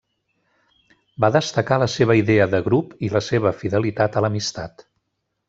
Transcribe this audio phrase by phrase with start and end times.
[1.25, 4.87] Va destacar la seva idea de grup i la seva fidelitat a l'amistat.